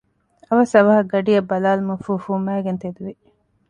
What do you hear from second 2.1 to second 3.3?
ފުންމައިގެން ތެދުވި